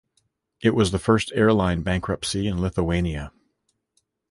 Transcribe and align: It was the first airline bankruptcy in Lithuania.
It 0.61 0.71
was 0.73 0.89
the 0.89 0.97
first 0.97 1.31
airline 1.35 1.83
bankruptcy 1.83 2.47
in 2.47 2.59
Lithuania. 2.59 3.31